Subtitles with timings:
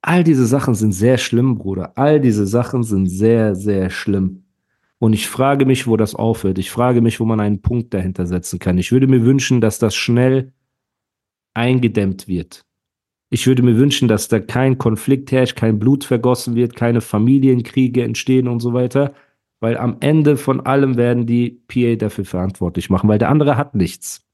[0.00, 1.92] All diese Sachen sind sehr schlimm, Bruder.
[1.96, 4.44] All diese Sachen sind sehr, sehr schlimm.
[4.98, 6.58] Und ich frage mich, wo das aufhört.
[6.58, 8.78] Ich frage mich, wo man einen Punkt dahinter setzen kann.
[8.78, 10.52] Ich würde mir wünschen, dass das schnell
[11.54, 12.64] eingedämmt wird.
[13.30, 18.02] Ich würde mir wünschen, dass da kein Konflikt herrscht, kein Blut vergossen wird, keine Familienkriege
[18.02, 19.14] entstehen und so weiter.
[19.60, 23.74] Weil am Ende von allem werden die PA dafür verantwortlich machen, weil der andere hat
[23.74, 24.24] nichts.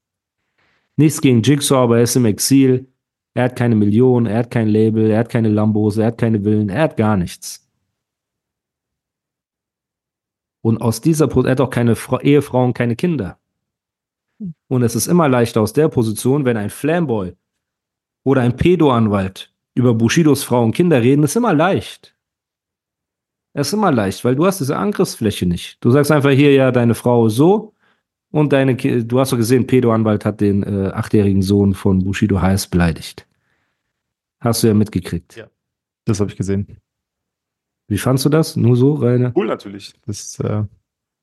[0.97, 2.87] Nichts gegen Jigsaw, aber er ist im Exil.
[3.35, 6.43] Er hat keine Millionen, er hat kein Label, er hat keine Lambos, er hat keine
[6.45, 7.69] Villen, er hat gar nichts.
[10.63, 13.37] Und aus dieser Position, er hat auch keine Fra Ehefrau und keine Kinder.
[14.67, 17.35] Und es ist immer leichter aus der Position, wenn ein Flamboy
[18.23, 22.15] oder ein Pedo-Anwalt über Bushidos Frau und Kinder reden, ist immer leicht.
[23.53, 25.83] Es ist immer leicht, weil du hast diese Angriffsfläche nicht.
[25.83, 27.74] Du sagst einfach hier, ja, deine Frau ist so
[28.31, 32.67] und deine, du hast doch gesehen, Pedo-Anwalt hat den äh, achtjährigen Sohn von Bushido heiß
[32.67, 33.27] beleidigt.
[34.39, 35.35] Hast du ja mitgekriegt.
[35.35, 35.47] Ja.
[36.05, 36.77] Das habe ich gesehen.
[37.87, 38.55] Wie fandst du das?
[38.55, 39.31] Nur so, Rainer?
[39.35, 39.93] Cool natürlich.
[40.05, 40.63] Das, äh,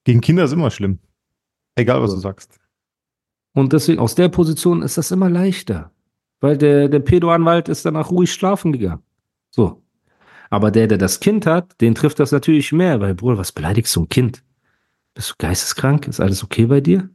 [0.05, 0.98] gegen Kinder ist immer schlimm.
[1.75, 2.61] Egal, was du sagst.
[3.55, 5.91] Und deswegen, aus der Position ist das immer leichter.
[6.41, 9.03] Weil der, der Pedo-Anwalt ist danach ruhig schlafen gegangen.
[9.50, 9.83] So.
[10.50, 13.94] Aber der, der das Kind hat, den trifft das natürlich mehr, weil, Bruder, was beleidigst
[13.97, 14.42] du ein Kind?
[15.15, 16.09] Bist du geisteskrank?
[16.09, 17.11] Ist alles okay bei dir?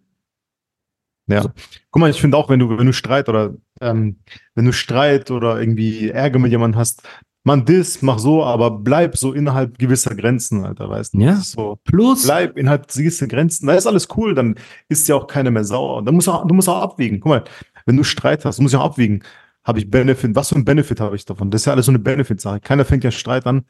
[1.28, 1.44] Ja.
[1.44, 1.52] So.
[1.92, 4.18] Guck mal, ich finde auch, wenn du, wenn du Streit oder ähm,
[4.56, 7.04] wenn du Streit oder irgendwie Ärger mit jemandem hast,
[7.44, 11.20] man das, mach so, aber bleib so innerhalb gewisser Grenzen, Alter, weißt du?
[11.20, 11.38] Ja.
[11.38, 12.26] So, Plus.
[12.26, 14.56] bleib innerhalb gewisser Grenzen, da ist alles cool, dann
[14.90, 16.04] ist ja auch keiner mehr sauer.
[16.04, 17.20] Dann musst du, du musst auch abwiegen.
[17.20, 17.44] Guck mal,
[17.86, 19.24] wenn du Streit hast, musst du auch abwiegen.
[19.64, 20.36] Habe ich Benefit?
[20.36, 21.52] Was für ein Benefit habe ich davon?
[21.52, 22.60] Das ist ja alles so eine Benefit-Sache.
[22.60, 23.66] Keiner fängt ja Streit an,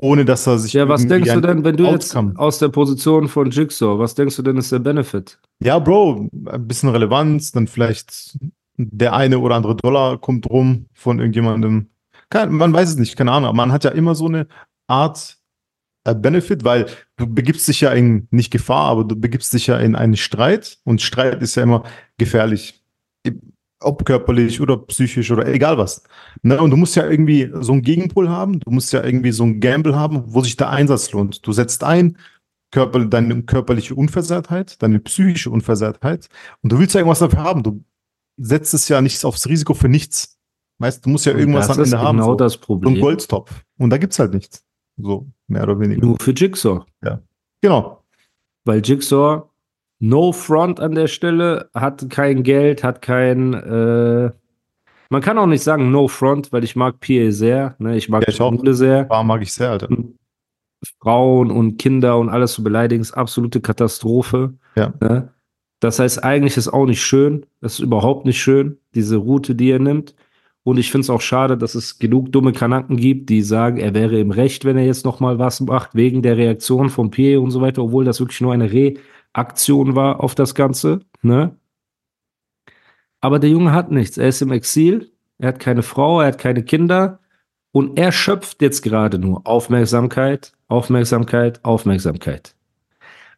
[0.00, 0.72] ohne dass er sich.
[0.72, 2.30] Ja, was denkst du denn, wenn du Outcome.
[2.30, 5.38] jetzt aus der Position von Jigsaw, was denkst du denn ist der Benefit?
[5.60, 8.38] Ja, Bro, ein bisschen Relevanz, dann vielleicht
[8.76, 11.88] der eine oder andere Dollar kommt rum von irgendjemandem.
[12.28, 13.56] Kein, man weiß es nicht, keine Ahnung.
[13.56, 14.46] Man hat ja immer so eine
[14.86, 15.38] Art
[16.04, 16.86] äh, Benefit, weil
[17.16, 20.78] du begibst dich ja in nicht Gefahr, aber du begibst dich ja in einen Streit
[20.84, 21.84] und Streit ist ja immer
[22.18, 22.82] gefährlich.
[23.80, 26.02] Ob körperlich oder psychisch oder egal was.
[26.42, 26.60] Ne?
[26.60, 29.60] Und du musst ja irgendwie so einen Gegenpol haben, du musst ja irgendwie so einen
[29.60, 31.46] Gamble haben, wo sich der Einsatz lohnt.
[31.46, 32.16] Du setzt ein,
[32.72, 36.28] Körper, deine körperliche Unversehrtheit, deine psychische Unversehrtheit
[36.62, 37.62] und du willst ja irgendwas dafür haben.
[37.62, 37.84] Du
[38.38, 40.38] setzt es ja nicht aufs Risiko für nichts.
[40.78, 42.18] Weißt du, musst ja Und irgendwas am Ende haben.
[42.18, 42.36] genau so.
[42.36, 43.00] das So ein Problem.
[43.00, 43.64] Goldtopf.
[43.78, 44.64] Und da gibt's halt nichts.
[44.98, 46.04] So, mehr oder weniger.
[46.04, 46.84] Nur für Jigsaw.
[47.62, 48.02] Genau.
[48.64, 49.44] Weil Jigsaw,
[49.98, 54.30] no front an der Stelle, hat kein Geld, hat kein, äh,
[55.08, 57.96] man kann auch nicht sagen no front, weil ich mag PA sehr, ne?
[57.96, 58.54] ich mag Ja, ich auch.
[58.72, 59.08] Sehr.
[59.08, 59.88] War mag ich sehr, Alter.
[61.00, 64.54] Frauen und Kinder und alles zu beleidigen, ist absolute Katastrophe.
[64.76, 64.92] Ja.
[65.00, 65.32] Ne?
[65.80, 67.46] Das heißt, eigentlich ist auch nicht schön.
[67.60, 70.14] Das ist überhaupt nicht schön, diese Route, die er nimmt.
[70.64, 73.94] Und ich finde es auch schade, dass es genug dumme Kanaken gibt, die sagen, er
[73.94, 77.36] wäre im Recht, wenn er jetzt noch mal was macht, wegen der Reaktion von P
[77.36, 78.72] und so weiter, obwohl das wirklich nur eine
[79.36, 81.00] Reaktion war auf das Ganze.
[81.22, 81.56] Ne?
[83.20, 84.18] Aber der Junge hat nichts.
[84.18, 87.20] Er ist im Exil, er hat keine Frau, er hat keine Kinder
[87.72, 92.54] und er schöpft jetzt gerade nur Aufmerksamkeit, Aufmerksamkeit, Aufmerksamkeit.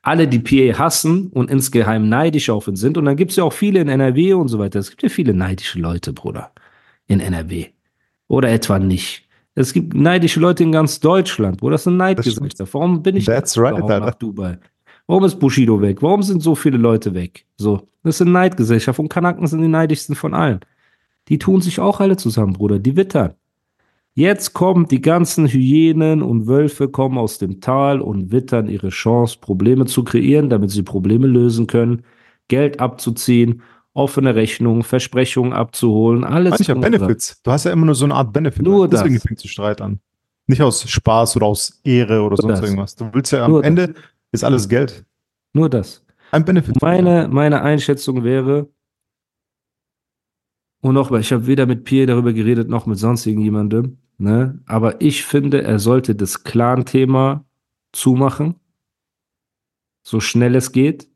[0.02, 3.44] Alle, die PA hassen und insgeheim neidisch auf ihn sind, und dann gibt es ja
[3.44, 4.78] auch viele in NRW und so weiter.
[4.78, 6.52] Es gibt ja viele neidische Leute, Bruder,
[7.08, 7.66] in NRW.
[8.28, 9.28] Oder etwa nicht.
[9.56, 11.72] Es gibt neidische Leute in ganz Deutschland, Bruder.
[11.72, 12.72] Das sind Neidgesellschaft.
[12.72, 14.58] Warum bin ich That's right, nach Dubai?
[15.08, 16.02] Warum ist Bushido weg?
[16.02, 17.46] Warum sind so viele Leute weg?
[17.56, 20.60] So, das sind Neidgesellschaft und Kanaken sind die neidischsten von allen.
[21.28, 22.78] Die tun sich auch alle zusammen, Bruder.
[22.78, 23.34] Die wittern.
[24.14, 29.38] Jetzt kommen die ganzen Hyänen und Wölfe kommen aus dem Tal und wittern ihre Chance,
[29.40, 32.02] Probleme zu kreieren, damit sie Probleme lösen können,
[32.48, 33.62] Geld abzuziehen,
[33.94, 36.50] offene Rechnungen, Versprechungen abzuholen, alles.
[36.50, 36.80] Manche dran.
[36.80, 37.40] Benefits.
[37.42, 38.62] Du hast ja immer nur so eine Art Benefit.
[38.62, 39.22] Nur Deswegen das.
[39.22, 40.00] fängt der Streit an.
[40.46, 42.62] Nicht aus Spaß oder aus Ehre oder sonst das.
[42.62, 42.96] irgendwas.
[42.96, 43.90] Du willst ja am Nur das.
[44.32, 45.04] Ist alles Geld.
[45.52, 46.04] Nur das.
[46.30, 46.80] Ein Benefit.
[46.82, 48.68] Meine, meine Einschätzung wäre,
[50.80, 54.62] und nochmal, ich habe weder mit Pierre darüber geredet, noch mit sonst irgendjemandem, ne?
[54.66, 57.44] aber ich finde, er sollte das Clan-Thema
[57.92, 58.54] zumachen,
[60.06, 61.10] so schnell es geht,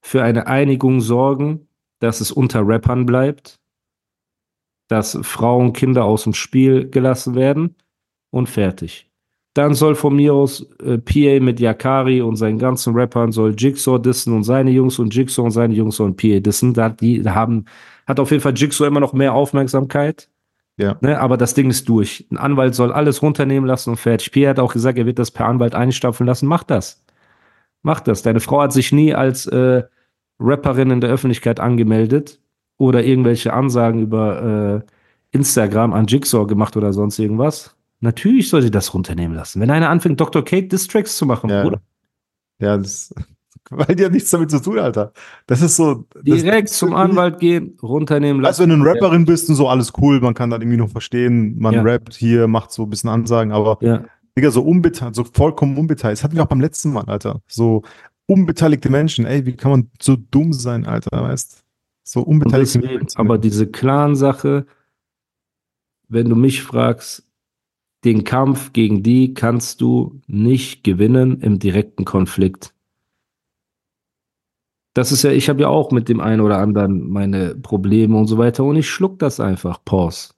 [0.00, 1.66] für eine Einigung sorgen,
[1.98, 3.60] dass es unter Rappern bleibt
[4.90, 7.76] dass Frauen, Kinder aus dem Spiel gelassen werden
[8.30, 9.09] und fertig.
[9.54, 13.98] Dann soll von mir aus äh, PA mit Yakari und seinen ganzen Rappern soll Jigsaw
[13.98, 16.72] dissen und seine Jungs und Jigsaw und seine Jungs sollen PA dissen.
[16.72, 17.64] Da, die haben,
[18.06, 20.28] hat auf jeden Fall Jigsaw immer noch mehr Aufmerksamkeit.
[20.76, 20.96] Ja.
[21.00, 22.26] Ne, aber das Ding ist durch.
[22.30, 24.30] Ein Anwalt soll alles runternehmen lassen und fertig.
[24.32, 26.46] P hat auch gesagt, er wird das per Anwalt einstapfen lassen.
[26.46, 27.04] Mach das.
[27.82, 28.22] Mach das.
[28.22, 29.82] Deine Frau hat sich nie als äh,
[30.38, 32.40] Rapperin in der Öffentlichkeit angemeldet
[32.78, 34.84] oder irgendwelche Ansagen über
[35.32, 37.76] äh, Instagram an Jigsaw gemacht oder sonst irgendwas.
[38.00, 39.60] Natürlich soll sie das runternehmen lassen.
[39.60, 40.42] Wenn einer anfängt, Dr.
[40.44, 41.62] Kate Distracks zu machen, Ja.
[41.62, 41.80] Bruder,
[42.60, 43.12] Ja, das,
[43.70, 45.12] weil die hat nichts damit zu tun, Alter.
[45.46, 46.06] Das ist so.
[46.22, 48.72] Direkt zum Anwalt gehen, runternehmen Also, lassen.
[48.72, 51.58] wenn du eine Rapperin bist und so, alles cool, man kann das irgendwie noch verstehen.
[51.58, 51.82] Man Ja.
[51.82, 54.04] rappt hier, macht so ein bisschen Ansagen, aber Ja.
[54.38, 56.20] Digga, so unbeteiligt, so vollkommen unbeteiligt.
[56.20, 57.40] Das hatten wir auch beim letzten Mal, Alter.
[57.48, 57.82] So
[58.26, 61.64] unbeteiligte Menschen, ey, wie kann man so dumm sein, Alter, weißt
[62.04, 63.18] So unbeteiligte deswegen, Menschen.
[63.18, 64.66] aber diese Clan-Sache,
[66.08, 67.26] wenn du mich fragst,
[68.04, 72.74] den Kampf gegen die kannst du nicht gewinnen im direkten Konflikt.
[74.94, 78.26] Das ist ja, ich habe ja auch mit dem einen oder anderen meine Probleme und
[78.26, 80.34] so weiter und ich schluck das einfach, Pause.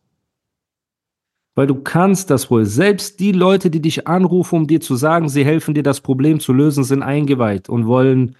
[1.54, 2.64] Weil du kannst das wohl.
[2.64, 6.40] Selbst die Leute, die dich anrufen, um dir zu sagen, sie helfen dir, das Problem
[6.40, 8.36] zu lösen, sind eingeweiht und wollen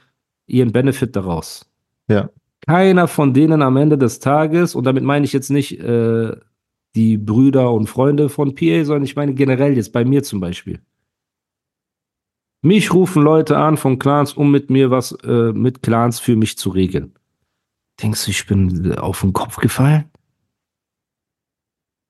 [0.46, 1.70] ihren Benefit daraus.
[2.08, 2.30] Ja.
[2.66, 6.36] Keiner von denen am Ende des Tages, und damit meine ich jetzt nicht äh,
[6.94, 10.80] die Brüder und Freunde von PA, sondern ich meine generell jetzt bei mir zum Beispiel.
[12.62, 16.56] Mich rufen Leute an von Clans, um mit mir was äh, mit Clans für mich
[16.56, 17.14] zu regeln.
[18.00, 20.04] Denkst du, ich bin äh, auf den Kopf gefallen?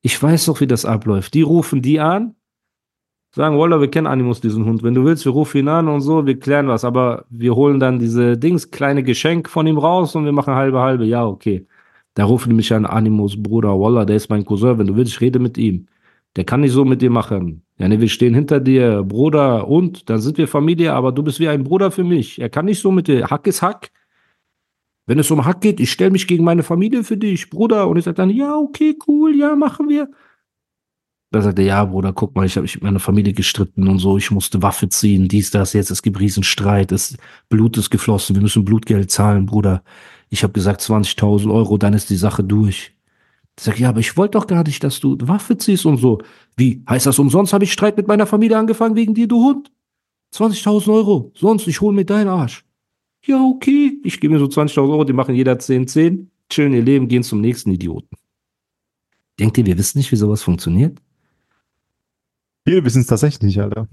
[0.02, 1.32] Ich weiß doch, wie das abläuft.
[1.32, 2.34] Die rufen die an,
[3.34, 4.82] sagen, Wallah, wir kennen Animus, diesen Hund.
[4.82, 6.84] Wenn du willst, wir rufen ihn an und so, wir klären was.
[6.84, 10.80] Aber wir holen dann diese Dings, kleine Geschenk von ihm raus und wir machen halbe,
[10.80, 11.04] halbe.
[11.04, 11.66] Ja, okay.
[12.14, 14.78] Da rufen die mich an, Animus, Bruder, Wallah, der ist mein Cousin.
[14.78, 15.88] Wenn du willst, ich rede mit ihm.
[16.36, 17.62] Der kann nicht so mit dir machen.
[17.78, 21.40] Ja, ne, wir stehen hinter dir, Bruder, und dann sind wir Familie, aber du bist
[21.40, 22.40] wie ein Bruder für mich.
[22.40, 23.26] Er kann nicht so mit dir.
[23.26, 23.90] Hack ist Hack.
[25.06, 27.88] Wenn es um Hack geht, ich stelle mich gegen meine Familie für dich, Bruder.
[27.88, 30.08] Und ich sage dann, ja, okay, cool, ja, machen wir.
[31.32, 33.98] Da sagt er, ja, Bruder, guck mal, ich habe mich mit meiner Familie gestritten und
[33.98, 37.16] so, ich musste Waffe ziehen, dies, das, jetzt, es gibt Riesenstreit, es,
[37.48, 39.82] Blut ist geflossen, wir müssen Blutgeld zahlen, Bruder.
[40.32, 42.94] Ich habe gesagt 20.000 Euro, dann ist die Sache durch.
[43.58, 46.22] Ich sag, ja, aber ich wollte doch gar nicht, dass du Waffe ziehst und so.
[46.56, 49.70] Wie, heißt das umsonst, habe ich Streit mit meiner Familie angefangen wegen dir, du Hund?
[50.34, 52.64] 20.000 Euro, sonst, ich hole mir deinen Arsch.
[53.26, 56.82] Ja, okay, ich gebe mir so 20.000 Euro, die machen jeder 10, 10, chillen ihr
[56.82, 58.16] Leben, gehen zum nächsten Idioten.
[59.38, 60.98] Denkt ihr, wir wissen nicht, wie sowas funktioniert?
[62.66, 63.86] Viele wissen es tatsächlich nicht, Alter.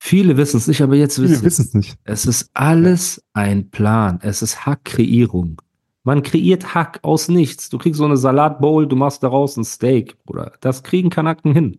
[0.00, 1.98] Viele wissen es nicht, aber jetzt Viele wissen wissen es nicht.
[2.02, 4.18] Es ist alles ein Plan.
[4.22, 5.62] Es ist Hackkreierung.
[6.06, 7.70] Man kreiert Hack aus nichts.
[7.70, 10.52] Du kriegst so eine Salatbowl, du machst daraus ein Steak, Bruder.
[10.60, 11.78] Das kriegen Kanaken hin.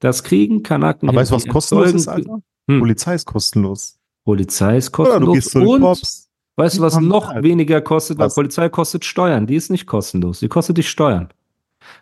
[0.00, 1.20] Das kriegen Kanaken Aber hin.
[1.22, 2.40] weißt du, was kostenlos ist, Alter?
[2.68, 2.80] Hm.
[2.80, 3.98] Polizei ist kostenlos.
[4.24, 5.34] Polizei ist Oder du kostenlos.
[5.36, 6.30] gehst zu den Cops.
[6.56, 8.18] weißt du, was noch halt- weniger kostet?
[8.18, 8.28] Weil?
[8.28, 9.46] Polizei kostet Steuern.
[9.46, 10.40] Die ist nicht kostenlos.
[10.40, 11.28] Die kostet dich Steuern.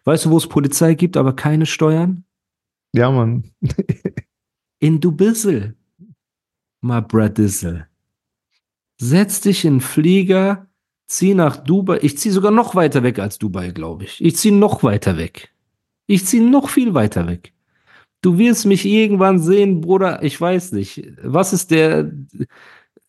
[0.04, 2.24] Weißt du, wo es Polizei gibt, aber keine Steuern?
[2.92, 3.44] Ja, Mann.
[4.78, 5.76] In Dubissel.
[6.80, 7.86] My Bradissel.
[8.98, 10.66] Setz dich in Flieger,
[11.06, 11.98] zieh nach Dubai.
[12.02, 14.24] Ich zieh sogar noch weiter weg als Dubai, glaube ich.
[14.24, 15.52] Ich zieh noch weiter weg.
[16.06, 17.52] Ich zieh noch viel weiter weg.
[18.22, 21.12] Du wirst mich irgendwann sehen, Bruder, ich weiß nicht.
[21.22, 22.10] Was ist der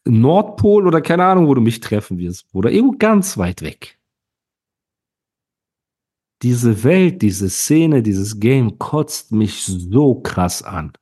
[0.06, 2.72] Nordpol oder keine Ahnung, wo du mich treffen wirst, Bruder?
[2.72, 3.98] Irgendwo ganz weit weg.
[6.44, 10.94] Diese Welt, diese Szene, dieses Game kotzt mich so krass an.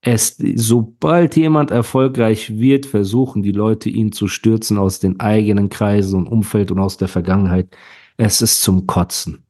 [0.00, 6.20] Es, sobald jemand erfolgreich wird, versuchen die Leute ihn zu stürzen aus den eigenen Kreisen
[6.20, 7.76] und Umfeld und aus der Vergangenheit.
[8.16, 9.44] Es ist zum Kotzen.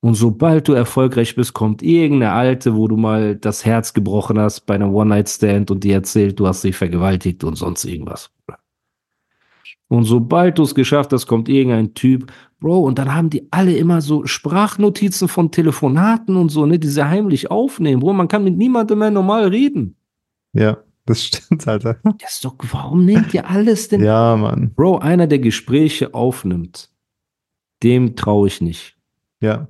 [0.00, 4.60] Und sobald du erfolgreich bist, kommt irgendeine Alte, wo du mal das Herz gebrochen hast
[4.60, 8.30] bei einem One-Night-Stand und die erzählt, du hast sie vergewaltigt und sonst irgendwas.
[9.88, 13.76] Und sobald du es geschafft hast, kommt irgendein Typ, Bro, und dann haben die alle
[13.76, 18.00] immer so Sprachnotizen von Telefonaten und so, ne, die sie heimlich aufnehmen.
[18.00, 19.96] Bro, man kann mit niemandem mehr normal reden.
[20.52, 21.98] Ja, das stimmt, Alter.
[22.20, 24.02] Das ist doch, warum nehmt ihr alles denn?
[24.02, 24.72] Ja, Mann.
[24.74, 26.90] Bro, einer, der Gespräche aufnimmt,
[27.84, 28.96] dem traue ich nicht.
[29.40, 29.68] Ja.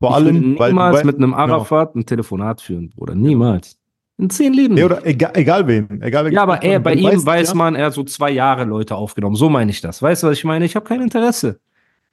[0.00, 3.14] Vor ich allem, will weil, niemals weil mit einem Arafat ein Telefonat führen, Bruder.
[3.14, 3.78] Niemals.
[4.16, 4.74] In zehn Leben.
[4.74, 4.84] Nicht.
[4.84, 6.02] oder egal, egal wen.
[6.02, 8.64] Egal wen ja, aber er, bei ihm weiß ja, man, er hat so zwei Jahre
[8.64, 9.36] Leute aufgenommen.
[9.36, 10.02] So meine ich das.
[10.02, 10.64] Weißt du, was ich meine?
[10.64, 11.60] Ich habe kein Interesse.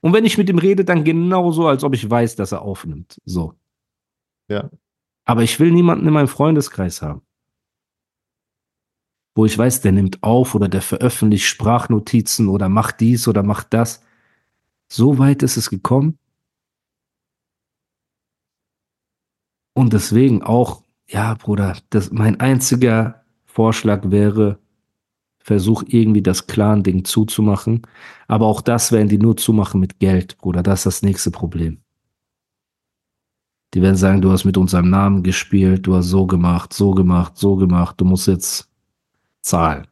[0.05, 3.19] Und wenn ich mit ihm rede, dann genauso, als ob ich weiß, dass er aufnimmt.
[3.25, 3.55] So.
[4.47, 4.69] Ja.
[5.23, 7.23] Aber ich will niemanden in meinem Freundeskreis haben.
[9.33, 13.73] Wo ich weiß, der nimmt auf oder der veröffentlicht Sprachnotizen oder macht dies oder macht
[13.73, 14.03] das.
[14.87, 16.19] So weit ist es gekommen.
[19.73, 24.59] Und deswegen auch, ja, Bruder, das, mein einziger Vorschlag wäre,
[25.45, 27.83] versuch irgendwie das Clan-Ding zuzumachen.
[28.27, 30.63] Aber auch das werden die nur zumachen mit Geld, Bruder.
[30.63, 31.77] Das ist das nächste Problem.
[33.75, 37.37] Die werden sagen, du hast mit unserem Namen gespielt, du hast so gemacht, so gemacht,
[37.37, 38.71] so gemacht, du musst jetzt
[39.41, 39.85] zahlen.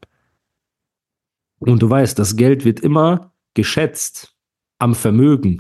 [1.60, 4.36] Und du weißt, das Geld wird immer geschätzt
[4.80, 5.58] am Vermögen.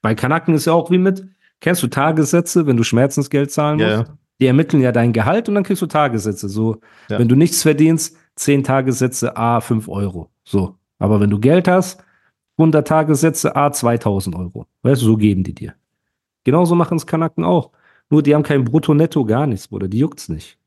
[0.00, 1.26] Bei Kanaken ist ja auch wie mit,
[1.60, 3.90] kennst du Tagessätze, wenn du Schmerzensgeld zahlen musst?
[3.90, 4.18] Ja, ja.
[4.40, 6.48] Die ermitteln ja dein Gehalt und dann kriegst du Tagessätze.
[6.48, 7.18] So, Ja.
[7.18, 10.30] wenn du nichts verdienst, 10 Tagessätze, A, 5 Euro.
[10.44, 10.76] So.
[10.98, 12.02] Aber wenn du Geld hast,
[12.58, 14.66] 100 Tagessätze, A, 2000 Euro.
[14.82, 15.74] Weißt du, so geben die dir.
[16.44, 17.70] Genauso machen es Kanaken auch.
[18.08, 19.88] Nur die haben kein Brutto, Netto, gar nichts, Bruder.
[19.88, 20.58] Die juckt's nicht.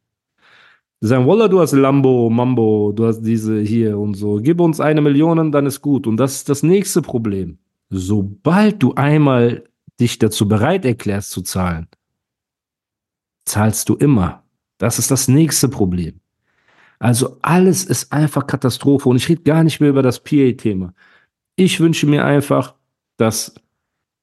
[1.02, 4.36] Die sagen, Wallah, du hast Lambo, Mambo, du hast diese hier und so.
[4.38, 6.06] Gib uns eine Million, dann ist gut.
[6.06, 7.58] Und das ist das nächste Problem.
[7.90, 9.64] Sobald du einmal
[10.00, 11.88] dich dazu bereit erklärst zu zahlen,
[13.46, 14.44] zahlst du immer.
[14.78, 16.20] Das ist das nächste Problem.
[17.00, 20.94] Also alles ist einfach Katastrophe und ich rede gar nicht mehr über das PA-Thema.
[21.56, 22.76] Ich wünsche mir einfach,
[23.18, 23.56] dass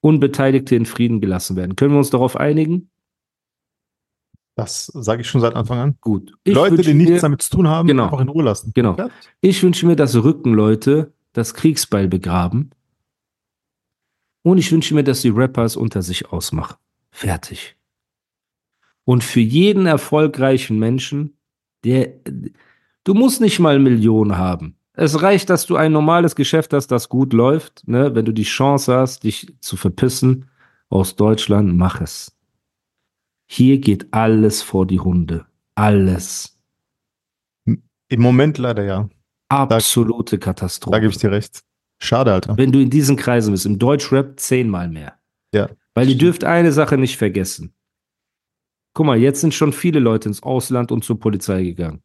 [0.01, 1.75] Unbeteiligte in Frieden gelassen werden.
[1.75, 2.89] Können wir uns darauf einigen?
[4.55, 5.97] Das sage ich schon seit Anfang an.
[6.01, 6.33] Gut.
[6.43, 8.05] Ich Leute, die nichts mir, damit zu tun haben, Genau.
[8.05, 8.71] einfach in Ruhe lassen.
[8.73, 8.95] Genau.
[9.41, 12.71] Ich wünsche mir, dass Rückenleute das Kriegsbeil begraben.
[14.43, 16.77] Und ich wünsche mir, dass die Rappers unter sich ausmachen.
[17.11, 17.75] Fertig.
[19.03, 21.37] Und für jeden erfolgreichen Menschen,
[21.83, 22.13] der,
[23.07, 24.75] du musst nicht mal Millionen haben.
[24.93, 27.87] Es reicht, dass du ein normales Geschäft hast, das gut läuft.
[27.87, 28.13] Ne?
[28.15, 30.49] Wenn du die Chance hast, dich zu verpissen
[30.89, 32.35] aus Deutschland, mach es.
[33.45, 35.45] Hier geht alles vor die Hunde.
[35.75, 36.57] Alles.
[37.65, 39.09] Im Moment leider ja.
[39.49, 40.95] Absolute Katastrophe.
[40.95, 41.61] Da gebe ich dir recht.
[41.99, 42.57] Schade, Alter.
[42.57, 45.13] Wenn du in diesen Kreisen bist, im Deutschrap zehnmal mehr.
[45.53, 45.69] Ja.
[45.93, 47.73] Weil ihr dürft eine Sache nicht vergessen.
[48.93, 52.01] Guck mal, jetzt sind schon viele Leute ins Ausland und zur Polizei gegangen.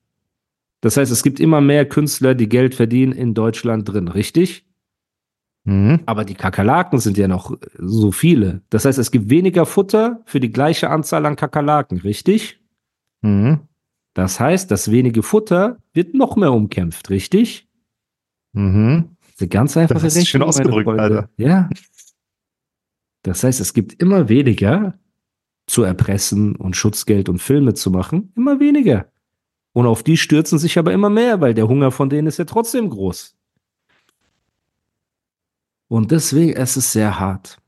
[0.82, 4.66] Das heißt, es gibt immer mehr Künstler, die Geld verdienen in Deutschland drin, richtig?
[5.64, 6.00] Mhm.
[6.06, 8.62] Aber die Kakerlaken sind ja noch so viele.
[8.68, 12.60] Das heißt, es gibt weniger Futter für die gleiche Anzahl an Kakerlaken, richtig?
[13.22, 13.60] Mhm.
[14.14, 17.68] Das heißt, das wenige Futter wird noch mehr umkämpft, richtig?
[18.52, 19.16] Mhm.
[19.20, 20.88] Das ist ganz einfache Das ist schön ausgedrückt.
[20.88, 21.30] Alter.
[21.36, 21.70] Ja.
[23.22, 24.98] Das heißt, es gibt immer weniger
[25.68, 28.32] zu erpressen und Schutzgeld und Filme zu machen.
[28.34, 29.11] Immer weniger.
[29.72, 32.44] Und auf die stürzen sich aber immer mehr, weil der Hunger von denen ist ja
[32.44, 33.34] trotzdem groß.
[35.88, 37.58] Und deswegen, es ist sehr hart.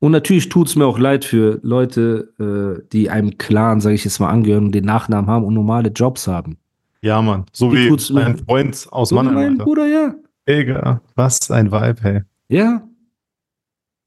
[0.00, 4.04] Und natürlich tut es mir auch leid für Leute, äh, die einem Clan, sage ich
[4.04, 6.56] jetzt mal, angehören und den Nachnamen haben und normale Jobs haben.
[7.02, 7.46] Ja, Mann.
[7.52, 9.52] So Wie wie mein Freund aus So mein Mannheim.
[9.52, 9.64] Alter.
[9.64, 10.14] Bruder, ja.
[10.48, 12.22] Digga, was ein Vibe, hey.
[12.48, 12.82] Ja.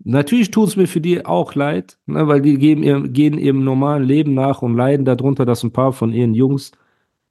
[0.03, 3.63] Natürlich tut es mir für die auch leid, ne, weil die geben, ihr, gehen ihrem
[3.63, 6.71] normalen Leben nach und leiden darunter, dass ein paar von ihren Jungs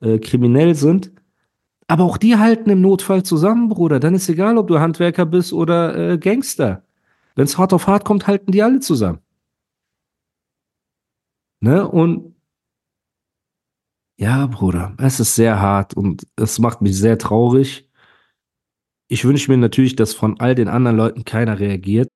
[0.01, 1.13] äh, kriminell sind.
[1.87, 3.99] Aber auch die halten im Notfall zusammen, Bruder.
[3.99, 6.85] Dann ist egal, ob du Handwerker bist oder äh, Gangster.
[7.35, 9.19] Wenn es hart auf hart kommt, halten die alle zusammen.
[11.61, 11.87] Ne?
[11.87, 12.35] Und
[14.17, 17.89] ja, Bruder, es ist sehr hart und es macht mich sehr traurig.
[19.09, 22.09] Ich wünsche mir natürlich, dass von all den anderen Leuten keiner reagiert.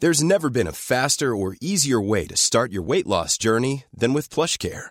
[0.00, 4.14] There's never been a faster or easier way to start your weight loss journey than
[4.14, 4.90] with PlushCare.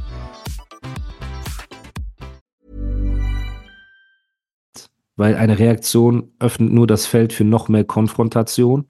[5.15, 8.85] Weil eine Reaktion öffnet nur das Feld für noch mehr Konfrontation.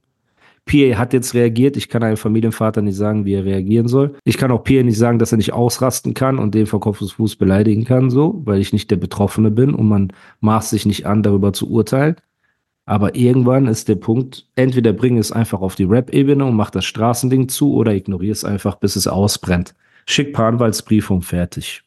[0.66, 1.75] PA hat jetzt reagiert.
[1.75, 4.16] Ich kann einem Familienvater nicht sagen, wie er reagieren soll.
[4.24, 7.01] Ich kann auch PA nicht sagen, dass er nicht ausrasten kann und den vor Kopf
[7.01, 10.86] und Fuß beleidigen kann, so, weil ich nicht der Betroffene bin und man maßt sich
[10.86, 12.16] nicht an, darüber zu urteilen.
[12.86, 16.86] Aber irgendwann ist der Punkt, entweder bring es einfach auf die Rap-Ebene und mach das
[16.86, 19.75] Straßending zu oder ignoriere es einfach, bis es ausbrennt.
[20.06, 21.84] Schick ein paar Anwaltsbriefe und fertig.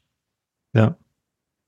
[0.73, 0.97] Ja.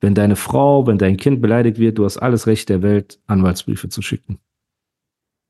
[0.00, 3.88] Wenn deine Frau, wenn dein Kind beleidigt wird, du hast alles Recht der Welt, Anwaltsbriefe
[3.88, 4.38] zu schicken.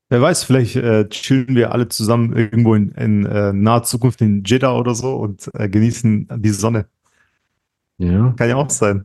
[0.08, 4.44] Wer weiß, vielleicht äh, chillen wir alle zusammen irgendwo in, in äh, naher Zukunft in
[4.44, 6.86] Jeddah oder so und äh, genießen die Sonne.
[7.98, 8.32] Ja.
[8.36, 9.04] Kann ja auch sein.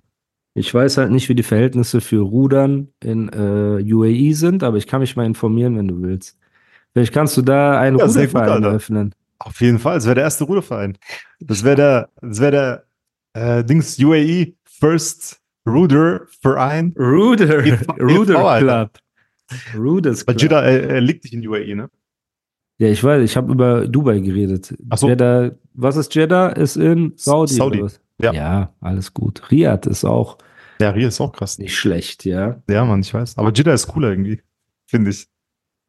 [0.53, 4.85] Ich weiß halt nicht, wie die Verhältnisse für Rudern in äh, UAE sind, aber ich
[4.85, 6.37] kann mich mal informieren, wenn du willst.
[6.93, 8.67] Vielleicht kannst du da einen Ja, gut, Ruderverein Alter.
[8.67, 9.15] eröffnen.
[9.39, 10.97] Auf jeden Fall, es wäre der erste Ruderverein.
[11.39, 12.83] Das wäre der, das wäre
[13.33, 16.93] der äh, Dings UAE First Ruder Verein.
[16.97, 18.59] Ruder, EV, Ruder.
[18.59, 18.89] Club.
[19.77, 20.41] Ruders Club.
[20.41, 21.89] Jeddah äh, liegt nicht in UAE, ne?
[22.79, 24.75] Ja, ich weiß, ich habe über Dubai geredet.
[24.89, 25.07] Ach so.
[25.07, 26.49] Jeddah, was ist Jeddah?
[26.49, 27.53] Ist in Saudi.
[27.53, 27.85] Saudi,
[28.19, 28.33] ja.
[28.33, 29.51] ja, alles gut.
[29.51, 30.37] Riyadh ist auch
[30.79, 31.59] Ja, Rio ist auch krass.
[31.59, 32.59] nicht schlecht, ja.
[32.67, 33.37] Ja, Mann, ich weiß.
[33.37, 34.41] Aber Jeddah ist cooler irgendwie,
[34.87, 35.27] finde ich.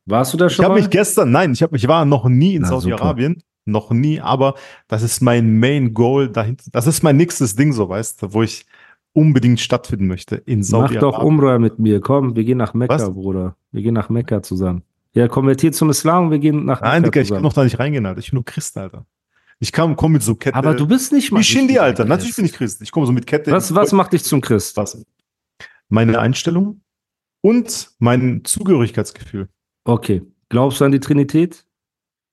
[0.04, 0.80] Warst du da Ich schon habe mal?
[0.80, 3.42] mich gestern, nein, ich, hab, ich war noch nie in Saudi-Arabien.
[3.64, 4.56] Noch nie, aber
[4.88, 6.64] das ist mein Main Goal dahinter.
[6.72, 8.66] Das ist mein nächstes Ding, so weißt du, wo ich
[9.12, 10.36] unbedingt stattfinden möchte.
[10.36, 11.00] In Mach Saudi-Arabien.
[11.00, 12.00] doch Umrah mit mir.
[12.00, 13.12] Komm, wir gehen nach Mekka, Was?
[13.12, 13.56] Bruder.
[13.70, 14.82] Wir gehen nach Mekka zusammen.
[15.14, 17.78] Ja, konvertiert zum Islam, wir gehen nach Nein, Mekka Digga, ich kann noch da nicht
[17.78, 18.20] reingehen, Alter.
[18.20, 19.04] Ich bin nur Christ, Alter.
[19.60, 20.56] Ich kam, komm mit so Kette.
[20.56, 21.38] Aber du bist nicht mal.
[21.40, 22.04] Wie Shindy, richtiger Alter.
[22.04, 22.82] Natürlich bin ich Christ.
[22.82, 23.52] Ich komme so mit Kette.
[23.52, 24.76] Was, was macht dich zum Christ?
[24.76, 25.04] Was?
[25.88, 26.80] Meine Einstellung
[27.42, 29.48] und mein Zugehörigkeitsgefühl.
[29.84, 30.22] Okay.
[30.48, 31.64] Glaubst du an die Trinität?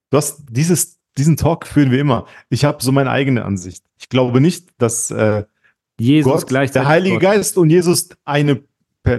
[0.09, 2.25] Du hast dieses, diesen Talk führen wir immer.
[2.49, 3.83] Ich habe so meine eigene Ansicht.
[3.97, 5.43] Ich glaube nicht, dass äh,
[5.99, 6.87] Jesus Gott, gleichzeitig.
[6.87, 7.23] der Heilige Gott.
[7.23, 8.63] Geist und Jesus eine,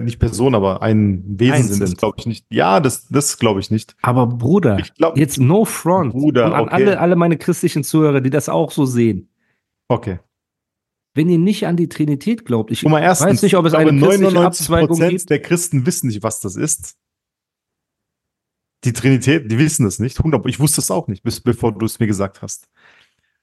[0.01, 1.97] nicht Person, aber ein Wesen Eins sind.
[1.97, 2.45] Glaube ich nicht.
[2.49, 3.95] Ja, das, das glaube ich nicht.
[4.01, 6.13] Aber Bruder, glaub- jetzt no front.
[6.13, 6.73] Bruder, und an okay.
[6.73, 9.29] alle, alle meine christlichen Zuhörer, die das auch so sehen.
[9.87, 10.19] Okay.
[11.13, 13.99] Wenn ihr nicht an die Trinität glaubt, ich mal, erstens, weiß nicht, ob es eine
[13.99, 15.29] christliche Abzweigung 99% gibt.
[15.29, 16.95] der Christen wissen nicht, was das ist.
[18.85, 20.17] Die Trinität, die wissen das nicht.
[20.17, 22.69] 100, ich wusste es auch nicht, bis bevor du es mir gesagt hast.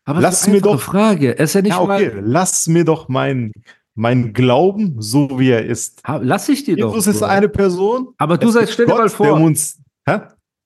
[0.09, 1.39] Aber lass es mir doch- Frage.
[1.39, 2.23] Es ist ja nicht ja, okay, mal.
[2.25, 3.53] lass mir doch mein,
[3.95, 6.01] mein Glauben, so wie er ist.
[6.23, 6.95] Lass ich dir doch.
[6.95, 8.15] Jesus ist eine Person.
[8.17, 9.27] Aber du Es sagst, stell dir mal Gott, vor.
[9.27, 10.21] Der uns, hä?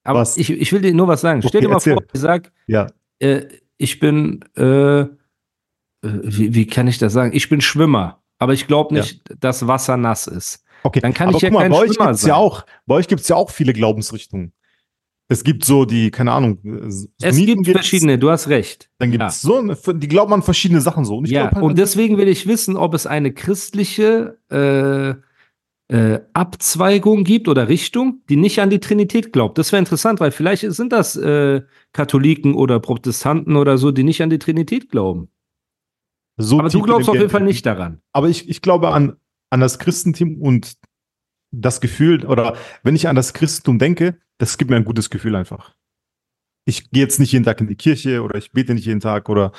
[0.05, 0.37] Aber was?
[0.37, 1.43] ich, ich will dir nur was sagen.
[1.43, 1.95] Stell Okay, dir mal erzähl.
[1.95, 2.87] vor, ich sag, Ja.
[3.19, 3.47] äh,
[3.79, 5.07] ich bin, äh, äh,
[6.03, 7.33] wie, wie kann ich das sagen?
[7.35, 10.65] Ich bin Schwimmer, aber ich glaube nicht, dass Wasser nass ist.
[10.85, 12.35] Okay, Dann kann aber ich ja guck mal, kein bei euch Schwimmer gibt's ja sein.
[12.35, 14.53] auch, bei euch gibt's ja auch viele Glaubensrichtungen.
[15.33, 18.91] Es gibt so die, keine Ahnung, Es Sunniten gibt verschiedene, du hast recht.
[18.99, 19.19] Dann Ja.
[19.19, 21.17] gibt's so, eine- die glauben an verschiedene Sachen so.
[21.17, 25.15] Und ja, halt und deswegen will ich wissen, ob es eine christliche äh,
[25.95, 29.59] äh, Abzweigung gibt oder Richtung, die nicht an die Trinität glaubt.
[29.59, 34.23] Das wäre interessant, weil vielleicht sind das äh, Katholiken oder Protestanten oder so, die nicht
[34.23, 35.29] an die Trinität glauben.
[36.39, 38.01] so Aber du glaubst auf jeden Fall nicht daran.
[38.13, 39.17] Aber ich, ich glaube an,
[39.51, 40.75] an das Christentum und
[41.53, 45.37] das Gefühl, oder wenn ich an das Christentum denke, das gibt mir ein gutes Gefühl
[45.37, 45.75] einfach.
[46.65, 49.29] Ich gehe jetzt nicht jeden Tag in die Kirche oder ich bete nicht jeden Tag
[49.29, 49.53] oder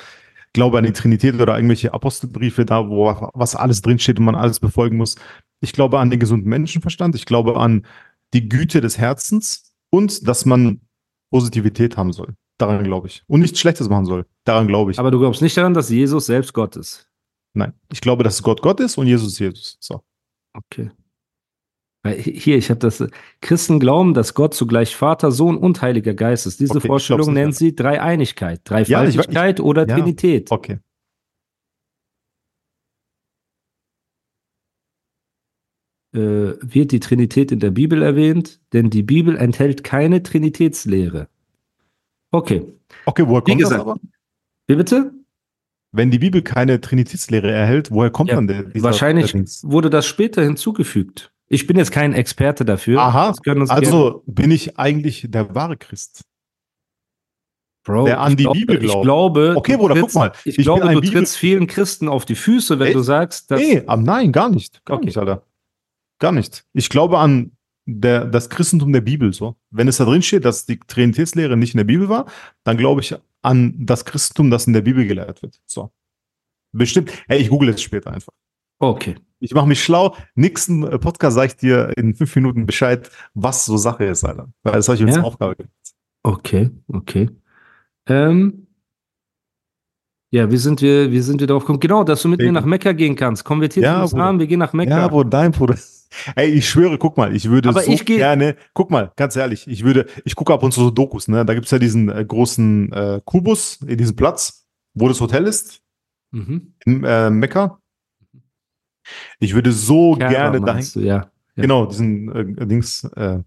[0.52, 4.60] glaube an die Trinität oder irgendwelche Apostelbriefe da, wo was alles drinsteht und man alles
[4.60, 5.16] befolgen muss.
[5.60, 7.14] Ich glaube an den gesunden Menschenverstand.
[7.14, 7.86] Ich glaube an
[8.32, 10.80] die Güte des Herzens und dass man
[11.30, 12.34] Positivität haben soll.
[12.58, 13.22] Daran glaube ich.
[13.26, 14.26] Und nichts Schlechtes machen soll.
[14.44, 14.98] Daran glaube ich.
[14.98, 17.08] Aber du glaubst nicht daran, dass Jesus selbst Gott ist.
[17.52, 17.72] Nein.
[17.92, 19.76] Ich glaube, dass Gott Gott ist und Jesus Jesus.
[19.80, 20.02] So.
[20.52, 20.90] Okay.
[22.06, 23.00] Hier, ich habe das.
[23.00, 23.08] äh,
[23.40, 26.60] Christen glauben, dass Gott zugleich Vater, Sohn und Heiliger Geist ist.
[26.60, 27.56] Diese Okay, Vorstellung nennen ja.
[27.56, 29.96] sie Dreieinigkeit, Ja, ich- Dreifaltigkeit oder ja.
[29.96, 30.50] Trinität.
[30.50, 30.78] Okay.
[36.14, 38.60] Äh, wird die Trinität in der Bibel erwähnt?
[38.72, 41.28] Denn die Bibel enthält keine Trinitätslehre.
[42.30, 42.62] Okay.
[43.06, 43.96] Okay, woher kommt das gesagt, aber?
[44.68, 45.12] Wie bitte?
[45.92, 48.64] Wenn die Bibel keine Trinitätslehre erhält, woher kommt dann der?
[48.64, 51.32] dieser- Wahrscheinlich wurde das später hinzugefügt.
[51.48, 53.00] Ich bin jetzt kein Experte dafür.
[53.00, 53.34] Aha,
[53.68, 56.24] also bin ich eigentlich der wahre Christ.
[57.86, 59.04] Bro, der an ich die glaube, Bibel Ich glaubt.
[59.04, 60.32] glaube, Okay, Bruder, guck trittst- mal.
[60.44, 62.96] Ich, Ich glaube, du Bibel- trittst vielen Christen auf die Füße, wenn Echt?
[62.96, 63.60] du sagst, dass.
[63.60, 64.82] Nee, nein, gar nicht.
[64.86, 65.06] Gar Okay.
[65.06, 65.44] nicht, Alter.
[66.18, 66.64] Gar nicht.
[66.72, 67.52] Ich glaube an
[67.84, 69.34] der, das Christentum der Bibel.
[69.34, 69.56] So.
[69.70, 72.24] Wenn es da drin steht, dass die Trinitätslehre nicht in der Bibel war,
[72.62, 75.60] dann glaube ich an das Christentum, das in der Bibel gelehrt wird.
[75.66, 75.92] So.
[76.72, 77.10] Bestimmt.
[77.28, 78.32] Hey, ich google es später einfach.
[78.78, 79.16] Okay.
[79.40, 80.16] Ich mache mich schlau.
[80.34, 84.48] Nächsten äh, Podcast sage ich dir in fünf Minuten Bescheid, was so Sache ist, Alter.
[84.62, 85.22] Weil das habe ich mir Ja?
[85.22, 85.72] Aufgabe gemacht.
[86.22, 87.28] Okay, okay.
[88.06, 88.66] Ähm,
[90.30, 91.80] ja, wie sind wir, wie sind wir darauf gekommen?
[91.80, 93.44] Genau, dass du mit Sehr mir nach Mekka gehen kannst.
[93.44, 94.38] Konvertiert Ja, Islam, Bruder.
[94.40, 94.98] wir gehen nach Mekka.
[94.98, 95.76] Ja, Bruder, dein Bruder.
[96.36, 99.66] Ey, ich schwöre, guck mal, ich würde Aber so ich gerne, guck mal, ganz ehrlich,
[99.68, 101.44] ich würde, ich gucke ab und zu so Dokus, ne?
[101.44, 105.80] Da gibt's ja diesen äh, großen äh, Kubus in diesem Platz, wo das Hotel ist,
[106.32, 106.74] Mhm.
[106.84, 107.78] in äh, Mekka.
[109.38, 111.16] Ich würde so Kaaba gerne dahin, du, ja.
[111.56, 111.62] Ja.
[111.62, 113.04] genau, diesen äh, Dings.
[113.16, 113.40] Äh.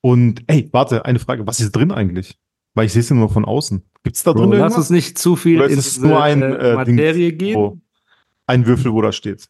[0.00, 2.38] Und ey, warte, eine Frage, was ist drin eigentlich?
[2.74, 3.82] Weil ich sehe es nur von außen.
[4.02, 4.78] Gibt es da Bro, drin lass irgendwas?
[4.78, 7.56] uns nicht zu viel Oder ist in diese nur ein äh, äh, Materie gehen.
[7.56, 7.78] wo
[8.46, 9.48] ein Würfel, wo da steht?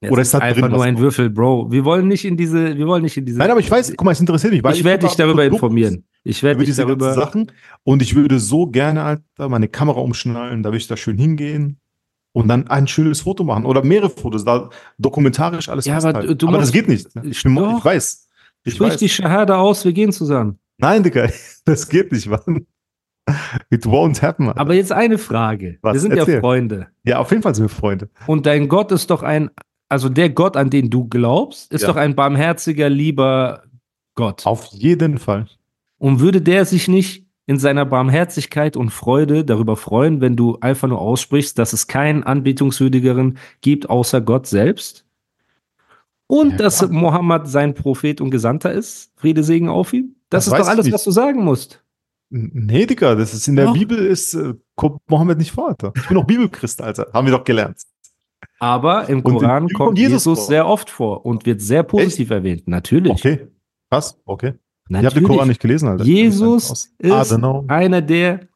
[0.00, 0.98] Es oder ist da einfach drin nur ein?
[0.98, 1.70] Würfel, Bro.
[1.70, 3.38] Wir wollen nicht in diese, wir wollen nicht in diese.
[3.38, 4.62] Nein, aber ich weiß, guck mal, es interessiert mich.
[4.62, 6.04] weil ich werde dich darüber Produkt informieren.
[6.24, 7.14] Ich werde dich darüber.
[7.14, 7.52] Sachen.
[7.84, 11.78] Und ich würde so gerne, Alter, meine Kamera umschnallen, da würde ich da schön hingehen
[12.36, 13.64] und dann ein schönes Foto machen.
[13.64, 14.68] Oder mehrere Fotos, da
[14.98, 17.08] dokumentarisch alles Ja, aber du- aber das geht nicht.
[17.22, 17.78] Ich, bin, Doch.
[17.78, 18.28] ich weiß.
[18.64, 18.96] Ich Sprich weiß.
[18.98, 20.58] die Shahada aus, wir gehen zusammen.
[20.76, 21.28] Nein, Digga,
[21.64, 22.66] das geht nicht, Mann.
[23.70, 24.46] It won't happen.
[24.46, 24.56] Mann.
[24.58, 25.78] Aber jetzt eine Frage.
[25.80, 25.94] Was?
[25.94, 26.40] Wir sind ja Erzähl.
[26.40, 26.88] Freunde.
[27.04, 28.10] Ja, auf jeden Fall sind wir Freunde.
[28.26, 29.50] Und dein Gott ist doch ein,
[29.88, 31.88] also der Gott, an den du glaubst, ist Ja.
[31.88, 33.62] doch ein barmherziger, lieber
[34.14, 34.44] Gott.
[34.46, 35.46] Auf jeden Fall.
[35.98, 40.88] Und würde der sich nicht in seiner Barmherzigkeit und Freude darüber freuen, wenn du einfach
[40.88, 45.04] nur aussprichst, dass es keinen anbetungswürdigeren gibt außer Gott selbst?
[46.26, 46.88] Und Ja, dass.
[46.88, 49.12] Mohammed sein Prophet und Gesandter ist?
[49.16, 50.16] Friede, Segen auf ihm?
[50.28, 51.84] Das, Das ist doch alles, was du sagen musst.
[52.28, 53.74] Nee, Digga, das ist in der Doch.
[53.74, 55.92] Bibel ist, äh, kommt Mohammed nicht vor, Alter.
[55.94, 57.06] Ich bin auch Bibelchrist, Alter.
[57.12, 57.80] Haben wir doch gelernt.
[58.58, 62.66] Aber im Koran kommt Jesus, Jesus sehr oft vor und wird sehr positiv erwähnt.
[62.66, 63.12] Natürlich.
[63.12, 63.46] Okay.
[63.90, 64.54] Krass, okay.
[64.88, 65.14] Ich Natürlich.
[65.14, 66.04] habe den Koran nicht gelesen, Alter.
[66.04, 67.64] Jesus ist know.
[67.68, 68.46] einer der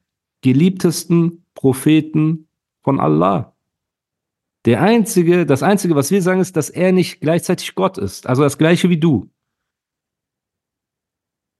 [0.42, 2.48] geliebtesten Propheten
[2.82, 3.56] von Allah.
[4.64, 8.26] Der einzige, das einzige, was wir sagen, ist, dass er nicht gleichzeitig Gott ist.
[8.26, 9.28] Also das gleiche wie du.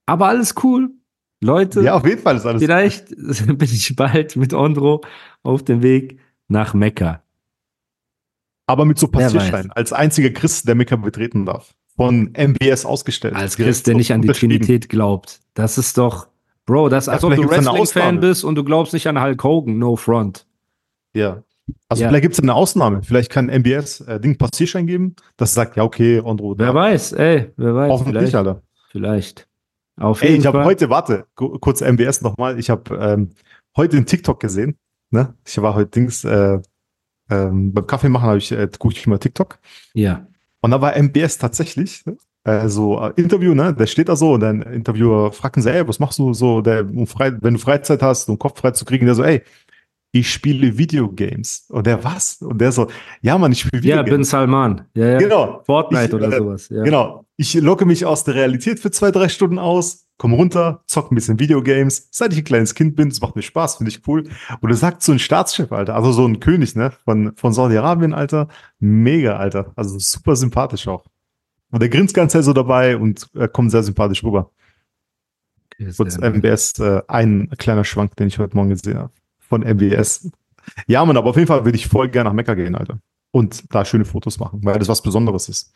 [0.07, 0.91] Aber alles cool.
[1.43, 2.63] Leute, Ja, auf jeden Fall ist alles.
[2.63, 3.09] vielleicht
[3.47, 5.03] bin ich bald mit Ondro
[5.43, 7.23] auf dem Weg nach Mekka.
[8.67, 9.73] Aber mit so Passierschein.
[9.73, 11.75] Als einziger Christ, der Mekka betreten darf.
[12.01, 13.35] Von MBS ausgestellt.
[13.35, 14.29] Als Christ, der nicht an die.
[14.29, 15.41] Trinität glaubt.
[15.55, 16.29] Das ist doch,
[16.67, 19.43] Bro, das ist, Ja, als ob du Wrestling-Fan bist und du glaubst nicht an Hulk
[19.45, 19.79] Hogan.
[19.79, 20.47] No front.
[21.15, 21.43] Ja.
[21.89, 22.09] Also Ja.
[22.09, 23.03] vielleicht gibt es eine Ausnahme.
[23.03, 26.55] Vielleicht kann MBS äh, Ding Passierschein geben, das sagt, ja, okay, Andro.
[26.57, 27.91] Wer weiß, ey, wer weiß.
[27.91, 28.63] Hoffentlich, vielleicht, Alter.
[28.91, 29.47] vielleicht.
[29.99, 32.59] Auf Ey, ich habe heute, warte, ku- kurz MBS nochmal.
[32.59, 33.31] Ich habe ähm,
[33.77, 34.77] heute einen TikTok gesehen.
[35.11, 35.35] Ne?
[35.47, 36.59] Ich war heute Dings, äh,
[37.31, 39.59] ähm, beim Kaffee machen, habe ich, äh, gucke ich mal TikTok.
[39.95, 40.27] ja.
[40.61, 42.05] Und da war MBS tatsächlich,
[42.45, 43.75] äh, so äh, Interview, ne?
[43.75, 46.61] Der steht da so und dann Interviewer fragt ihn so, ey, was machst du so,
[46.61, 49.43] der, um frei, wenn du Freizeit hast, um Kopf frei zu kriegen, der so, ey,
[50.13, 51.67] ich spiele Videogames.
[51.69, 52.43] Und der, was?
[52.43, 52.89] Und der so,
[53.23, 54.31] ja, Mann, ich spiele Ja, Bin Videogames.
[54.31, 54.87] Salman.
[54.95, 55.19] Ja, ja.
[55.19, 55.63] genau.
[55.65, 56.69] Fortnite Ich, oder äh, sowas.
[56.69, 56.83] Ja.
[56.83, 57.25] Genau.
[57.37, 61.15] Ich locke mich aus der Realität für zwei, drei Stunden aus, komme runter, zock ein
[61.15, 62.09] bisschen Videogames.
[62.11, 64.25] Seit ich ein kleines Kind bin, es macht mir Spaß, finde ich cool.
[64.61, 68.13] Und er sagt so ein Staatschef, Alter, also so ein König, ne, von, von Saudi-Arabien,
[68.13, 68.49] Alter.
[68.79, 69.73] Mega, Alter.
[69.77, 71.07] Also super sympathisch auch.
[71.71, 74.51] Und er grinst ganz sehr so dabei und äh, kommt sehr sympathisch rüber.
[75.73, 76.19] Okay, Kurz.
[76.19, 79.13] MBS, äh, ein kleiner Schwank, den ich heute Morgen gesehen habe.
[79.51, 80.31] Von MBS.
[80.87, 82.99] Ja, Mann, aber auf jeden Fall würde ich voll gerne nach Mekka gehen, Alter.
[83.33, 85.73] Und da schöne Fotos machen, weil das was Besonderes ist.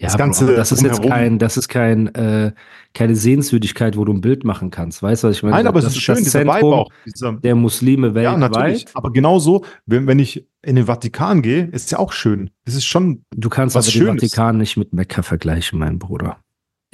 [0.00, 2.52] Ja, das Ganze Bro, das ist jetzt kein, das ist kein, äh,
[2.94, 5.04] keine Sehenswürdigkeit, wo du ein Bild machen kannst.
[5.04, 5.54] Weißt du, was ich meine?
[5.54, 6.90] Nein, aber es das ist schön, das dieser Vibe Zentrum auch.
[7.06, 8.38] Dieser, der Muslime ja, weltweit.
[8.38, 8.86] natürlich.
[8.94, 12.50] Aber genauso, wenn, wenn ich in den Vatikan gehe, ist ja auch schön.
[12.64, 14.22] Das ist schon, Du kannst Was aber den Schönes.
[14.22, 16.38] Vatikan nicht mit Mekka vergleichen, mein Bruder.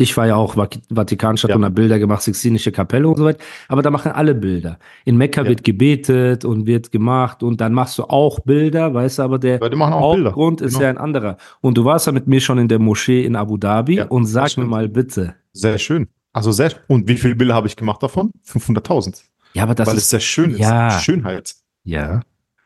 [0.01, 0.55] Ich war ja auch
[0.93, 1.57] Vatikanstadt Ja.
[1.57, 3.39] und habe Bilder gemacht, Sixtinische Kapelle und so weiter.
[3.69, 4.79] Aber da machen alle Bilder.
[5.05, 5.49] In Mekka Ja.
[5.49, 9.61] wird gebetet und wird gemacht und dann machst du auch Bilder, weißt du, aber der.
[9.61, 10.83] Hauptgrund ist Genau.
[10.85, 11.37] ja ein anderer.
[11.61, 14.25] Und du warst ja mit mir schon in der Moschee in Abu Dhabi Ja, und
[14.27, 15.35] sag mir mal bitte.
[15.53, 16.09] sehr schön.
[16.33, 18.31] Also sehr, und wie viele Bilder habe ich gemacht davon?
[18.47, 19.23] 500.000.
[19.53, 20.61] Ja, aber das Weil ist, es sehr schön ist.
[20.61, 20.91] Ja.
[20.99, 21.55] Schönheit.
[21.85, 22.21] ja.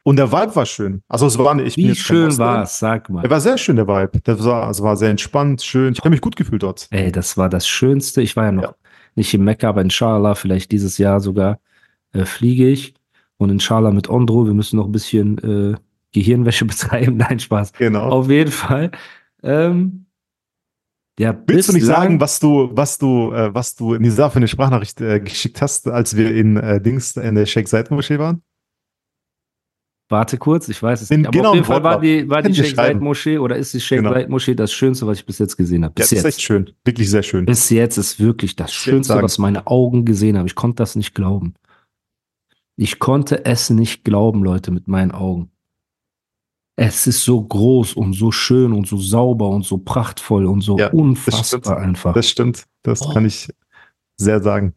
[0.07, 1.03] Und der Vibe war schön.
[1.09, 3.25] Also es war nicht, ich bin Wie schön war es, sag mal.
[3.25, 4.21] Er war sehr schön, der Vibe.
[4.21, 5.95] Der war, es war sehr entspannt, schön.
[5.95, 6.87] Ich habe mich gut gefühlt dort.
[6.91, 8.21] Ey, das war das Schönste.
[8.21, 8.75] Ich war ja noch Ja.
[9.15, 11.59] nicht in Mekka, aber inshallah, vielleicht dieses Jahr sogar
[12.13, 12.93] äh, fliege ich.
[13.39, 15.77] Und inshallah mit Ondro, wir müssen noch ein bisschen äh,
[16.13, 17.17] Gehirnwäsche betreiben.
[17.17, 17.73] Nein, Spaß.
[17.73, 18.11] Genau.
[18.11, 18.91] Auf jeden Fall.
[19.43, 20.05] Ähm,
[21.19, 24.37] ja, Willst du nicht sagen, was du, was du, äh, was du in dieser für
[24.37, 28.19] eine Sprachnachricht äh, geschickt hast, als wir in äh, Dings in der Sheikh Said Moschee
[28.19, 28.43] waren?
[30.11, 31.21] Warte kurz, ich weiß es nicht.
[31.21, 33.01] Aber auf genauen jeden Fall war die, war die Sheikh Zayed.
[33.01, 34.13] Moschee oder ist die Sheikh Genau.
[34.13, 35.93] Zayed Moschee das Schönste, was ich bis jetzt gesehen habe.
[35.93, 36.35] Ja, Bis das ist jetzt.
[36.37, 36.71] echt schön.
[36.85, 37.47] Wirklich sehr schön.
[37.47, 40.47] Bis jetzt ist wirklich das Schönste, was meine Augen gesehen haben.
[40.47, 41.55] Ich konnte das nicht glauben.
[42.77, 45.51] Ich konnte es nicht glauben, Leute, mit meinen Augen.
[46.77, 50.77] Es ist so groß und so schön und so sauber und so prachtvoll und so
[50.77, 51.69] Ja, das unfassbar stimmt.
[51.69, 52.13] einfach.
[52.15, 52.65] Das stimmt.
[52.83, 53.13] Das Oh.
[53.13, 53.49] kann ich
[54.17, 54.75] sehr sagen.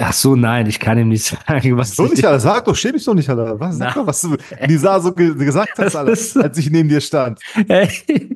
[0.00, 2.40] Ach so, nein, ich kann ihm nicht sagen, was So ich- nicht, Alter.
[2.40, 3.58] Sag doch, schäm dich doch nicht, Alter.
[3.58, 6.88] Was, sag doch, was du Nisa so ge gesagt hast, Alter, so- als ich neben
[6.88, 7.40] dir stand.
[7.68, 7.88] Ey,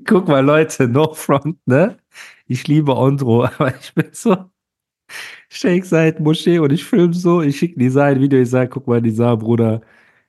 [0.06, 1.96] guck mal, Leute, no front, ne?
[2.46, 4.36] Ich liebe Ondro, aber ich bin so
[5.48, 8.86] Sheikh Said Moschee und ich filme so, ich schicke Nisa ein Video, ich sage, guck
[8.86, 9.82] mal, Nisa, Bruder,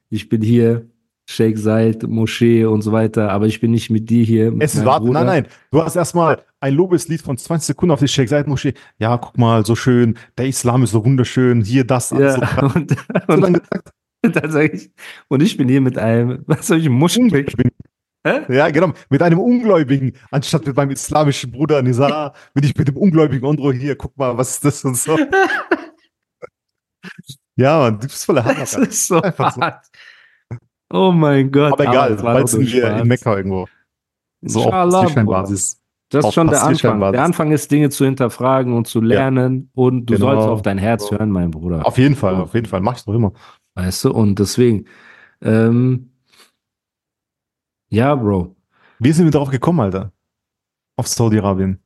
[0.10, 0.86] ich bin hier
[1.26, 4.52] Sheikh Said, Moschee und so weiter, aber ich bin nicht mit dir hier.
[4.52, 5.48] Mit Es meinem warte, nein, nein.
[5.72, 8.74] Du hast erstmal ein Lobeslied von 20 Sekunden auf die Sheikh Said Moschee.
[9.00, 10.18] Ja, guck mal, so schön.
[10.38, 11.62] Der Islam ist so wunderschön.
[11.62, 12.12] Hier das.
[12.12, 13.62] alles Ja, so und, So und, lange
[14.22, 14.92] dann sage ich,
[15.28, 17.24] und ich bin hier mit einem, was soll ich, Muschel?
[17.24, 17.72] Ungläubigen.
[18.26, 18.54] Hä?
[18.54, 18.94] Ja, genau.
[19.10, 23.74] Mit einem Ungläubigen, anstatt mit meinem islamischen Bruder Nizar, bin ich mit dem ungläubigen Ondro
[23.74, 23.98] hier.
[23.98, 25.18] Guck mal, was ist das und so.
[27.56, 28.62] Ja, Mann, du bist voller Hammer.
[28.62, 29.62] Das ist so Einfach so.
[30.94, 31.74] Oh mein Gott.
[31.74, 33.68] Aber egal, bald sind wir in Mekka irgendwo.
[34.42, 35.80] So auf Inshallah, Passierscheinbasis.
[36.10, 37.00] Das ist auf schon der Anfang.
[37.12, 40.28] Der Anfang ist, Dinge zu hinterfragen und zu lernen und du Genau.
[40.28, 41.84] sollst auf dein Herz hören, mein Bruder.
[41.88, 42.82] Auf jeden Fall, auf jeden Fall.
[42.82, 43.34] Mach ich doch immer.
[43.74, 44.12] Weißt du?
[44.12, 44.86] Und deswegen,
[45.42, 46.12] ähm,
[47.90, 48.56] ja, Bro,
[49.00, 50.12] Wie sind wir darauf gekommen, Alter?
[50.96, 51.80] Auf Saudi-Arabien.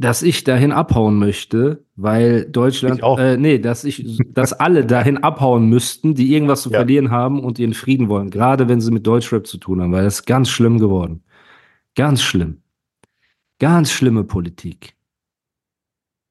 [0.00, 5.68] Dass ich dahin abhauen möchte, weil Deutschland, äh, nee, dass ich, dass alle dahin abhauen
[5.68, 6.78] müssten, die irgendwas zu Ja.
[6.78, 10.04] verlieren haben und ihren Frieden wollen, gerade wenn sie mit Deutschrap zu tun haben, weil
[10.04, 11.24] das ist ganz schlimm geworden.
[11.96, 12.62] Ganz schlimm.
[13.58, 14.94] Ganz schlimme Politik.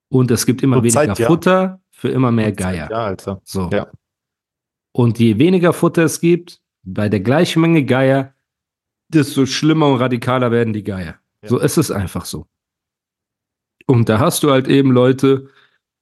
[0.10, 1.28] Und es gibt immer Zur weniger Zeit, ja.
[1.28, 2.90] Futter für immer mehr Geier.
[2.90, 3.42] Ja, Alter.
[3.44, 3.70] So.
[3.74, 3.88] Ja.
[4.94, 8.34] Und je weniger Futter es gibt, bei der gleichen Menge Geier,
[9.10, 11.16] desto schlimmer und radikaler werden die Geier.
[11.42, 11.50] Ja.
[11.50, 12.48] So ist es einfach so.
[13.88, 15.50] Und da hast du halt eben Leute,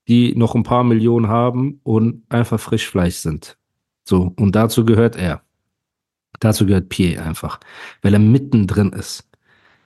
[0.08, 3.56] die noch ein paar Millionen haben und einfach Frischfleisch sind.
[4.04, 5.42] So, und dazu gehört er.
[6.38, 7.58] Dazu gehört Pierre einfach,
[8.02, 9.28] weil er mittendrin ist.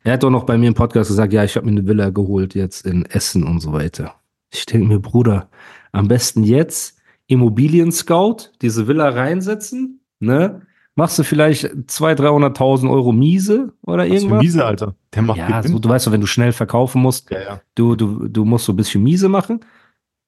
[0.03, 2.11] Er hat doch noch bei mir im Podcast gesagt, ja, ich habe mir eine Villa
[2.11, 4.15] geholt jetzt in Essen und so weiter.
[4.51, 5.49] Ich denke mir, Bruder,
[5.93, 10.63] am besten jetzt Immobilien Scout, diese Villa reinsetzen, ne?
[11.01, 14.43] Machst du vielleicht 200.000, 300.000 Euro Miese oder Was für irgendwas?
[14.43, 14.95] Miese, Alter.
[15.15, 17.61] Der macht Ja, so, du weißt doch, wenn du schnell verkaufen musst, ja, ja.
[17.75, 19.65] du, du, du musst so ein bisschen Miese machen.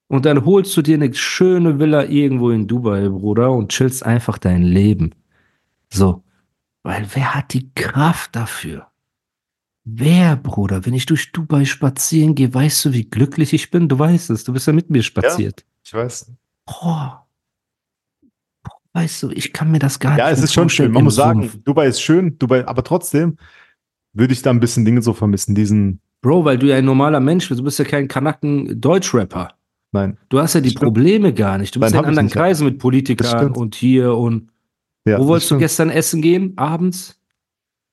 [0.09, 4.39] Und dann holst du dir eine schöne Villa irgendwo in Dubai, Bruder, und chillst einfach
[4.39, 5.15] dein Leben.
[5.93, 6.25] So.
[6.83, 8.87] Weil wer hat die Kraft dafür?
[9.85, 10.87] Wer, Bruder?
[10.87, 13.91] Wenn ich durch Dubai spazieren gehe, weißt du, wie glücklich ich bin?
[13.91, 15.67] Du weißt es, du bist ja mit mir spaziert.
[15.85, 16.33] Ich weiß.
[16.65, 17.22] Boah.
[18.95, 20.93] Weißt du, ich kann mir das gar Ja, nicht es mehr ist schon schön.
[20.93, 21.65] Man muss sagen, Sumpf.
[21.65, 23.37] Dubai ist schön, Dubai, aber trotzdem
[24.13, 25.55] würde ich da ein bisschen Dinge so vermissen.
[25.55, 29.55] Diesen, Bro, weil du ja ein normaler Mensch bist, du bist ja kein Kanaken-Deutschrapper.
[29.93, 30.19] nein.
[30.29, 30.85] Du hast ja die Stimmt.
[30.85, 31.75] Probleme gar nicht.
[31.75, 32.29] Du bist Nein, ja in anderen.
[32.29, 34.51] Kreisen mit Politikern und hier und.
[35.07, 36.53] Ja, Wo wolltest du gestern essen gehen?
[36.57, 37.19] Abends?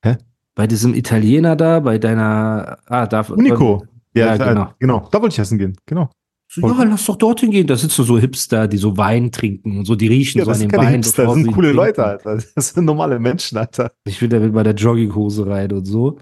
[0.04, 0.18] Hä?
[0.54, 2.78] Bei diesem Italiener da, bei deiner.
[2.86, 3.22] Ah, da.
[3.22, 3.86] Unico.
[4.14, 4.74] Ja, Ja, genau.
[4.80, 5.08] genau.
[5.12, 5.76] Da wollte ich essen gehen.
[5.88, 6.10] Genau.
[6.52, 7.68] So, ja, lass doch dorthin gehen.
[7.68, 10.60] Da sitzen so Hipster, die so Wein trinken und so, die riechen Ja, so an
[10.60, 10.94] dem Wein.
[10.96, 11.76] Hipster, das sind coole trinken.
[11.76, 12.44] Leute, Alter.
[12.56, 13.92] Das sind normale Menschen, Alter.
[14.06, 16.18] Ich will da mit meiner Jogginghose rein und so.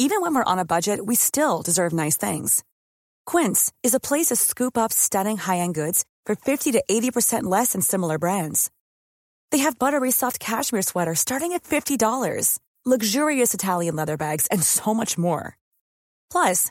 [0.00, 2.62] Even when we're on a budget, we still deserve nice things.
[3.26, 7.72] Quince is a place to scoop up stunning high-end goods for 50 to 80% less
[7.72, 8.70] than similar brands.
[9.50, 14.94] They have buttery soft cashmere sweaters starting at $50, luxurious Italian leather bags, and so
[14.94, 15.58] much more.
[16.30, 16.70] Plus,